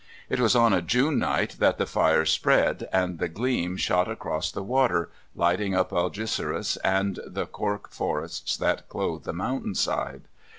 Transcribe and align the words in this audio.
It 0.29 0.39
was 0.39 0.55
on 0.55 0.73
a 0.73 0.81
June 0.81 1.19
night 1.19 1.57
that 1.59 1.77
the 1.77 1.85
fire 1.85 2.25
spread, 2.25 2.89
and 2.91 3.19
the 3.19 3.27
gleam 3.29 3.77
shot 3.77 4.09
across 4.09 4.51
the 4.51 4.63
water, 4.63 5.11
lighting 5.35 5.75
up 5.75 5.91
Algeciras 5.91 6.75
and 6.83 7.19
the 7.27 7.45
cork 7.45 7.91
forests 7.91 8.57
that 8.57 8.89
clothe 8.89 9.25
the 9.25 9.31
mountain 9.33 9.75
side. 9.75 10.23